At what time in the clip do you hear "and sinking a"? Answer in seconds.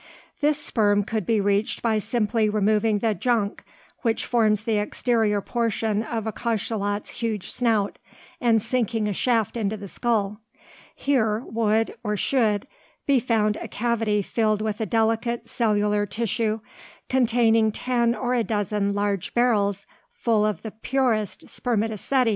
8.41-9.13